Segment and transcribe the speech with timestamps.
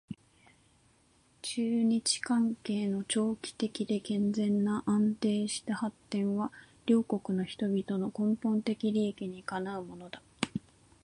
[1.43, 6.51] 中日関係の長期的で健全な安定した発展は
[6.87, 10.23] 両国の人々の根本的利益にかなうものだ